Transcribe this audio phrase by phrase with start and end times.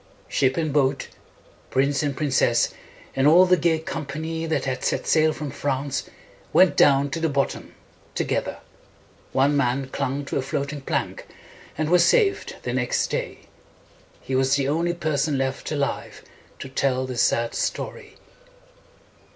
[0.27, 1.09] Ship and boat,
[1.69, 2.73] prince and prin cess,
[3.15, 6.09] and all the gay com pa ny that had set sail from France,
[6.51, 7.75] went down to the bottom
[8.15, 8.57] together.
[9.31, 11.27] One man clung to a floating plank,
[11.77, 13.41] and was saved the next day.
[14.21, 16.23] He was the only person left alive
[16.57, 18.15] to tell the sad story.